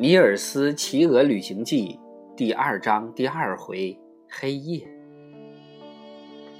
[0.02, 2.00] 《尼尔斯骑鹅旅行记》
[2.34, 3.94] 第二章第二回：
[4.30, 4.88] 黑夜。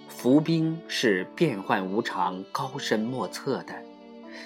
[0.09, 3.73] 伏兵是变幻无常、高深莫测的，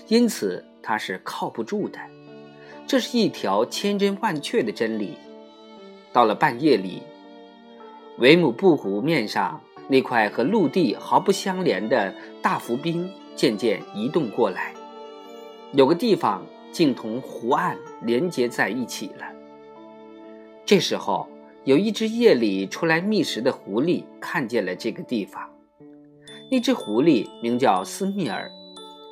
[0.07, 1.99] 因此它是靠不住的。
[2.87, 5.19] 这是一条千真万确的真理。
[6.13, 7.03] 到了半夜里，
[8.19, 14.73] 维姆布湖面上那块和陆地毫不相连的大浮冰渐渐移动过来，
[15.73, 16.47] 有个地方。
[16.75, 19.25] 竟同湖岸连接在一起了。
[20.67, 21.29] 这时候，
[21.63, 25.49] 有一只夜里出来觅食的狐狸看见了这个地方。
[26.51, 28.51] 那只狐狸名叫斯密尔，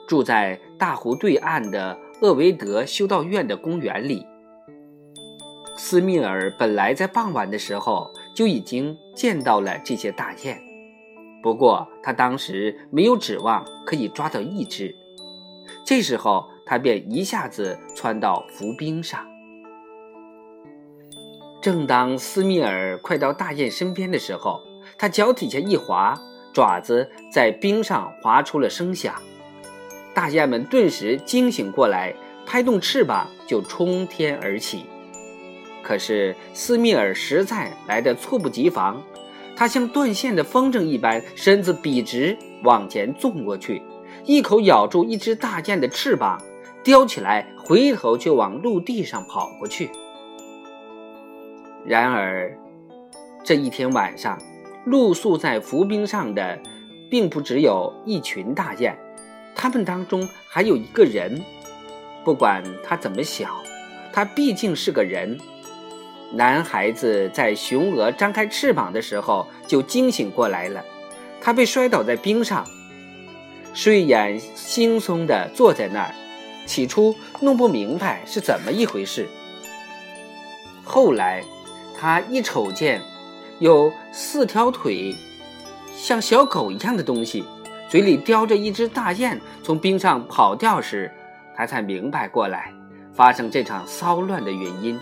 [0.08, 4.26] 住在大湖对岸的厄维德修道院的公园里。
[5.76, 10.58] 斯密尔本来在傍晚的时候就已经见到了这些大雁，
[11.40, 14.92] 不过他当时没有指望可以抓到一只。
[15.84, 16.50] 这时候。
[16.64, 19.26] 他便一下子窜到浮冰上。
[21.60, 24.60] 正当斯密尔快到大雁身边的时候，
[24.98, 26.18] 他脚底下一滑，
[26.52, 29.14] 爪子在冰上划出了声响。
[30.12, 32.12] 大雁们顿时惊醒过来，
[32.44, 34.84] 拍动翅膀就冲天而起。
[35.82, 39.02] 可是斯密尔实在来得猝不及防，
[39.56, 43.82] 他像断线的风筝一般，身子笔直往前纵过去，
[44.24, 46.42] 一口咬住一只大雁的翅膀。
[46.84, 49.90] 叼起来，回头就往陆地上跑过去。
[51.86, 52.56] 然而，
[53.44, 54.38] 这一天晚上，
[54.84, 56.58] 露宿在浮冰上的，
[57.10, 58.96] 并不只有一群大雁，
[59.54, 61.40] 他们当中还有一个人。
[62.24, 63.62] 不管他怎么小，
[64.12, 65.38] 他毕竟是个人。
[66.32, 70.84] 男孩子在雄鹅张开翅膀的时候就惊醒过来了，
[71.40, 72.64] 他被摔倒在冰上，
[73.74, 76.14] 睡眼惺忪地坐在那儿。
[76.66, 79.28] 起初弄不明白是怎么一回事，
[80.84, 81.42] 后来
[81.98, 83.00] 他一瞅见
[83.58, 85.14] 有四条腿，
[85.94, 87.44] 像小狗一样的东西，
[87.88, 91.10] 嘴里叼着一只大雁从冰上跑掉时，
[91.54, 92.72] 他才明白过来
[93.12, 94.98] 发生这场骚乱的原因。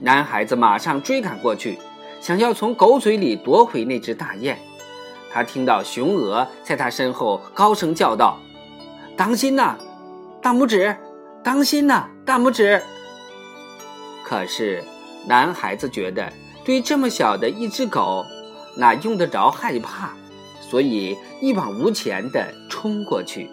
[0.00, 1.78] 男孩子马上追赶过去，
[2.20, 4.58] 想要从狗嘴里夺回那只大雁。
[5.32, 8.38] 他听到雄鹅在他身后高声叫道。
[9.16, 9.78] 当心呐，
[10.42, 10.94] 大拇指！
[11.42, 12.82] 当心呐，大拇指！
[14.22, 14.84] 可是
[15.26, 16.30] 男孩子觉得，
[16.66, 18.22] 对这么小的一只狗，
[18.76, 20.10] 哪用得着害怕？
[20.60, 23.48] 所以一往无前的冲过去。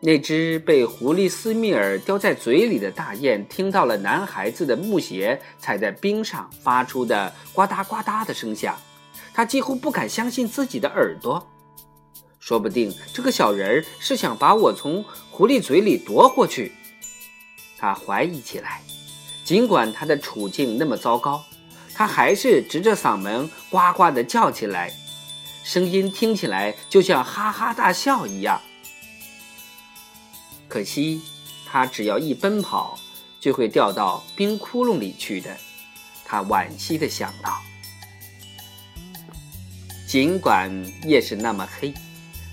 [0.00, 8.76] 那只被狐狸斯密尔叼在嘴里的大雁，听到了男孩子的木鞋踩在冰上发出的呱嗒呱嗒的声响，
[9.32, 11.48] 它几乎不敢相信自己的耳朵。
[12.44, 16.72] 说不定这个小人儿是想把我从狐狸嘴里夺过去，
[17.78, 18.82] 他怀疑起来。
[19.42, 21.42] 尽管他的处境那么糟糕，
[21.94, 24.92] 他还是直着嗓门呱呱地叫起来，
[25.64, 28.60] 声音听起来就像哈哈大笑一样。
[30.68, 31.22] 可惜，
[31.64, 32.98] 他只要一奔跑，
[33.40, 35.56] 就会掉到冰窟窿里去的。
[36.26, 37.58] 他惋惜地想到。
[40.06, 40.70] 尽管
[41.08, 41.94] 夜是那么黑。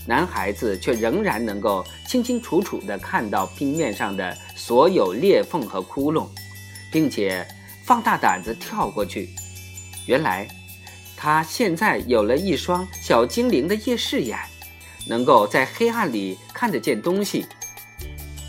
[0.06, 6.28] 男孩子却仍然能够清清楚楚地看到冰面上的所有裂缝和窟窿，
[6.91, 7.47] 并且
[7.84, 9.29] 放大胆子跳过去。
[10.07, 10.47] 原来，
[11.16, 14.40] 他现在有了一双小精灵的夜视眼，
[15.07, 17.45] 能够在黑暗里看得见东西。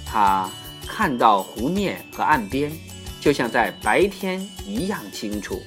[0.07, 0.49] 他
[0.87, 2.73] 看到湖面和岸边，
[3.21, 5.61] 就像在白天一样清楚。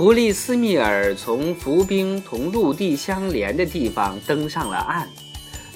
[0.00, 5.06] 狐狸斯密尔从浮冰同陆地相连的地方登上了岸。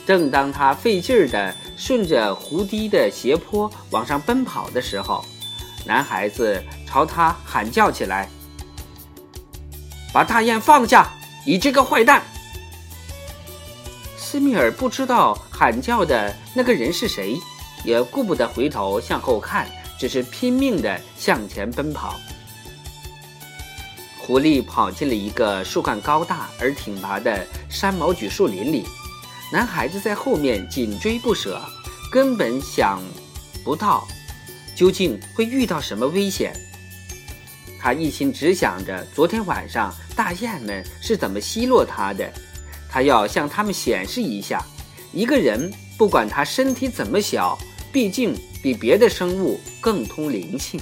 [0.07, 5.23] 正当他费劲儿地顺着湖堤的斜坡往上奔跑的时候，
[5.85, 8.27] 男孩子朝他喊叫起来
[10.11, 11.13] ：“把大雁放下！
[11.45, 12.23] 你这个坏蛋！”
[14.17, 17.37] 斯密尔不知道喊叫的那个人是谁，
[17.85, 19.69] 也顾不得回头向后看，
[19.99, 22.19] 只是拼命地向前奔跑。
[24.27, 28.87] 狐狸跑进了一个树干高大而挺拔的山毛榉树林里，
[29.53, 31.61] 男孩子在后面紧追不舍，
[32.11, 33.03] 根本想
[33.63, 34.09] 不到
[34.75, 36.59] 究竟会遇到什么危险。
[37.79, 42.33] 他一心只想着昨天晚上大雁们是怎么奚落他的，
[42.89, 44.65] 他要向他们显示一下，
[45.13, 47.59] 一个人不管他身体怎么小，
[47.93, 50.81] 毕竟比别的生物更通灵性。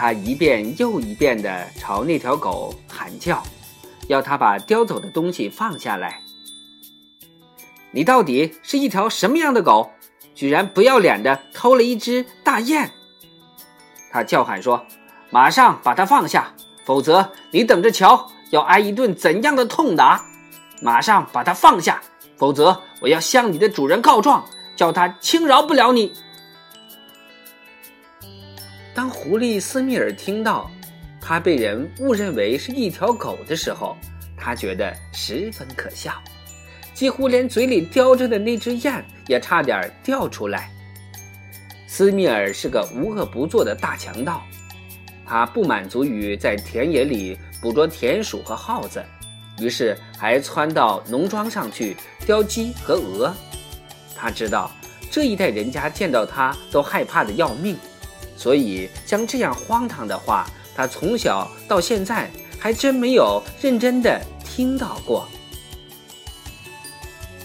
[0.00, 3.42] 他一遍又一遍地朝那条狗喊叫，
[4.08, 6.22] 要他把叼走的东西放下来。
[7.90, 9.90] 你到底是一条什么样的狗？
[10.34, 12.90] 居然不要脸的偷了一只大雁！”
[14.10, 14.86] 他叫喊说
[15.28, 16.54] ：“马上把它放下，
[16.86, 20.24] 否则你等着瞧，要挨一顿怎样的痛打！
[20.80, 22.00] 马上把它放下，
[22.38, 26.14] 否则我要向你的主人告状，叫他轻饶不了你。”
[28.94, 30.70] 当狐狸斯密尔听到
[31.20, 33.96] 他被人误认为是一条狗的时候，
[34.36, 36.12] 他觉得十分可笑，
[36.92, 40.70] 几乎连嘴里叼着的那只雁也差点掉出来。
[41.86, 44.42] 斯密尔是个无恶不作的大强盗，
[45.26, 49.04] 他不满足于在田野里捕捉田鼠和耗子，
[49.60, 51.96] 于是还窜到农庄上去
[52.26, 53.34] 叼鸡和鹅。
[54.16, 54.70] 他知道
[55.10, 57.76] 这一代人家见到他都害怕的要命，
[58.40, 65.28] 所以像这样荒唐的话，他从小到现在还真没有认真的听到过。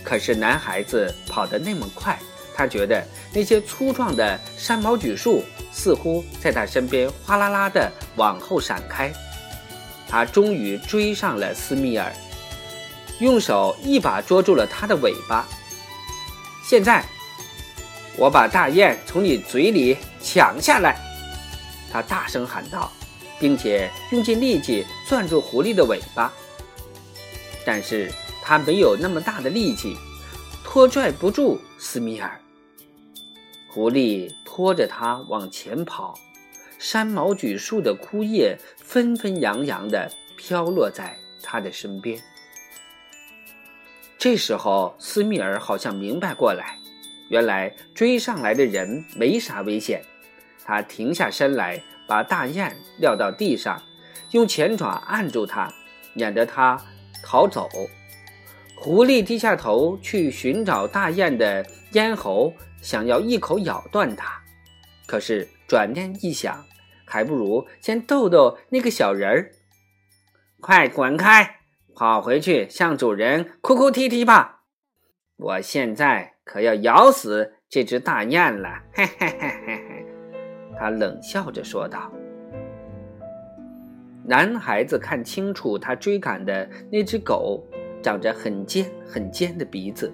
[0.01, 2.17] 可是男孩子跑得那么快。
[2.57, 5.43] 他觉得那些粗壮的山毛榉树
[5.73, 9.11] 似乎在他身边哗啦啦地往后闪开。
[10.07, 12.09] 他终于追上了斯密尔，
[13.19, 15.45] 用手一把捉住了他的尾巴。
[16.63, 17.03] 现在，
[18.15, 20.97] 我把大雁从你嘴里抢下来！
[21.91, 22.91] 他大声喊道，
[23.39, 26.33] 并且用尽力气攥住狐狸的尾巴。
[27.63, 28.11] 但是
[28.41, 29.95] 他没有那么大的力气，
[30.63, 32.41] 拖拽不住斯密尔。
[33.69, 36.17] 狐狸拖着他往前跑，
[36.79, 42.19] 山毛榉树的枯叶纷纷扬扬地飘落在他的身边。
[44.17, 46.79] 这时候，斯密尔好像明白过来，
[47.29, 50.03] 原来追上来的人没啥危险。
[50.65, 53.81] 他停下身来，把大雁撂到地上，
[54.31, 55.71] 用前爪按住它，
[56.13, 56.81] 免得它
[57.23, 57.69] 逃走。
[58.75, 62.53] 狐狸低下头去寻找大雁的咽喉。
[62.81, 64.43] 想要一口咬断它，
[65.07, 66.65] 可是转念一想，
[67.03, 69.51] 还不如先逗逗那个小人儿。
[70.61, 71.61] 快滚开，
[71.95, 74.65] 跑回去向主人哭哭啼啼吧！
[75.35, 78.83] 我现在可要咬死这只大雁了！
[78.93, 79.54] 嘿嘿嘿，
[80.85, 82.11] 他冷笑着说道。
[84.23, 87.63] 男孩子看清楚，他追赶的那只狗
[88.03, 90.13] 长着很尖很尖的鼻子，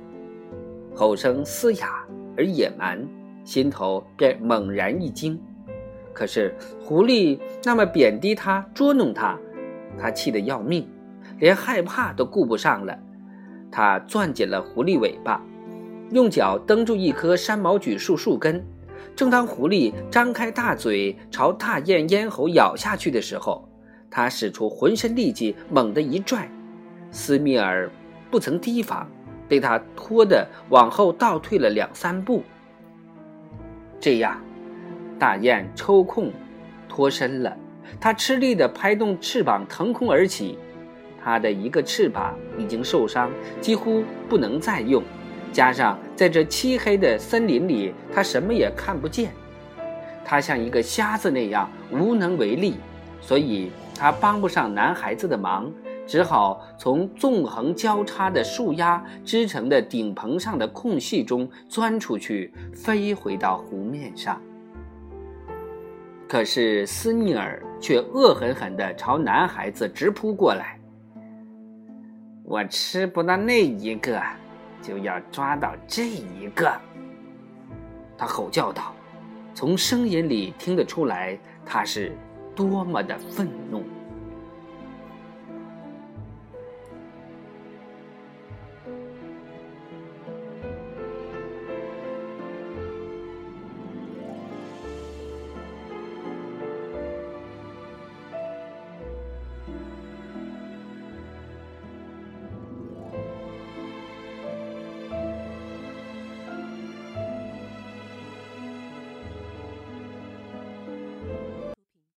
[0.96, 2.08] 吼声嘶哑。
[2.38, 3.06] 而野蛮，
[3.44, 5.38] 心头便猛然一惊。
[6.14, 9.38] 可是狐狸那么贬低他、捉弄他，
[10.00, 10.88] 他气得要命，
[11.38, 12.98] 连害怕都顾不上了。
[13.70, 15.46] 他攥紧了狐狸尾巴，
[16.12, 18.66] 用脚蹬住一棵山毛榉树树根。
[19.22, 23.70] 正当狐狸张开大嘴朝大雁咽喉咬下去的时候，
[24.10, 26.50] 他使出浑身力气，猛地一拽，
[27.12, 27.88] 斯密尔
[28.32, 29.08] 不曾提防。
[29.48, 32.42] 被他拖得往后倒退了两三步。
[34.00, 34.42] 这样，
[35.20, 36.32] 大雁抽空
[36.90, 37.56] 脱身了。
[38.00, 40.58] 它吃力地拍动翅膀，腾空而起。
[41.24, 43.30] 它的一个翅膀已经受伤，
[43.60, 45.04] 几乎不能再用。
[45.52, 49.32] 加上在这漆黑的森林里，他什么也看不见。
[50.24, 52.76] 他像一个瞎子那样无能为力，
[53.20, 55.72] 所以他帮不上男孩子的忙。
[56.08, 64.42] 只好从纵横交叉的树丫织成的顶棚上的空隙中钻出去，飞回到湖面上。
[66.28, 70.78] 可是斯密尔却恶狠狠地朝男孩子直扑过来。
[72.44, 74.22] 我吃不到那一个，
[74.82, 76.72] 就要抓到这一个！
[78.18, 78.94] 他吼叫道，
[79.54, 82.16] 从声音里听得出来，他是
[82.56, 83.84] 多么的愤怒。